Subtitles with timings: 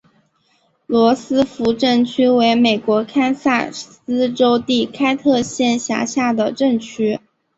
[0.87, 7.19] 罗斯福镇区为美国堪萨斯州第开特县辖下的镇区。